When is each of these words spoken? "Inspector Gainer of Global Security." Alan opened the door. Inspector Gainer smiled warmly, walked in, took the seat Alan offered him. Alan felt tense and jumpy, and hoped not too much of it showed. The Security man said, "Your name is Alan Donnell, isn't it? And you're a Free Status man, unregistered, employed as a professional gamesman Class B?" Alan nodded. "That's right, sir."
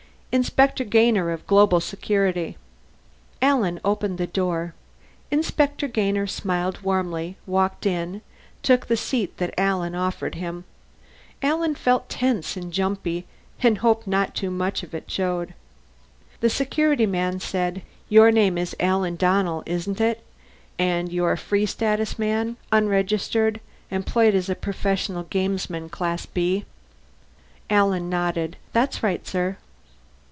"Inspector 0.33 0.81
Gainer 0.85 1.29
of 1.31 1.45
Global 1.45 1.81
Security." 1.81 2.55
Alan 3.41 3.81
opened 3.83 4.17
the 4.17 4.27
door. 4.27 4.73
Inspector 5.29 5.85
Gainer 5.89 6.25
smiled 6.25 6.79
warmly, 6.79 7.35
walked 7.45 7.85
in, 7.85 8.21
took 8.63 8.85
the 8.87 8.95
seat 8.95 9.37
Alan 9.57 9.93
offered 9.93 10.35
him. 10.35 10.63
Alan 11.43 11.75
felt 11.75 12.07
tense 12.07 12.55
and 12.55 12.71
jumpy, 12.71 13.25
and 13.61 13.79
hoped 13.79 14.07
not 14.07 14.33
too 14.33 14.49
much 14.49 14.83
of 14.83 14.95
it 14.95 15.11
showed. 15.11 15.53
The 16.39 16.49
Security 16.49 17.05
man 17.05 17.41
said, 17.41 17.81
"Your 18.07 18.31
name 18.31 18.57
is 18.57 18.73
Alan 18.79 19.17
Donnell, 19.17 19.63
isn't 19.65 19.99
it? 19.99 20.23
And 20.79 21.11
you're 21.11 21.33
a 21.33 21.37
Free 21.37 21.65
Status 21.65 22.17
man, 22.17 22.55
unregistered, 22.71 23.59
employed 23.89 24.33
as 24.33 24.47
a 24.49 24.55
professional 24.55 25.23
gamesman 25.25 25.89
Class 25.89 26.25
B?" 26.25 26.63
Alan 27.69 28.09
nodded. 28.09 28.55
"That's 28.71 29.03
right, 29.03 29.27
sir." 29.27 29.57